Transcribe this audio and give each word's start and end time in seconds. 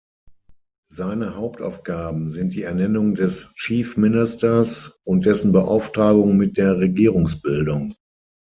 Seine 0.89 1.35
Hauptaufgaben 1.35 2.31
sind 2.31 2.55
die 2.55 2.63
Ernennung 2.63 3.13
des 3.13 3.53
Chief 3.53 3.97
Ministers 3.97 4.99
und 5.05 5.27
dessen 5.27 5.51
Beauftragung 5.51 6.37
mit 6.37 6.57
der 6.57 6.79
Regierungsbildung. 6.79 7.93